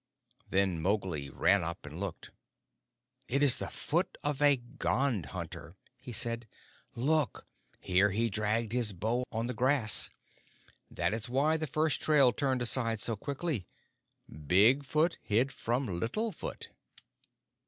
Then 0.49 0.81
Mowgli 0.81 1.29
ran 1.29 1.63
up 1.63 1.85
and 1.85 1.99
looked. 1.99 2.31
"It 3.27 3.43
is 3.43 3.57
the 3.57 3.67
foot 3.69 4.17
of 4.23 4.41
a 4.41 4.57
Gond 4.57 5.27
hunter," 5.27 5.75
he 5.99 6.11
said. 6.11 6.47
"Look! 6.95 7.45
Here 7.79 8.09
he 8.09 8.27
dragged 8.27 8.71
his 8.71 8.93
bow 8.93 9.25
on 9.31 9.45
the 9.45 9.53
grass. 9.53 10.09
That 10.89 11.13
is 11.13 11.29
why 11.29 11.55
the 11.55 11.67
first 11.67 12.01
trail 12.01 12.31
turned 12.33 12.63
aside 12.63 12.99
so 12.99 13.15
quickly. 13.15 13.67
Big 14.27 14.83
Foot 14.83 15.19
hid 15.21 15.51
from 15.51 15.85
Little 15.99 16.31
Foot." 16.31 16.69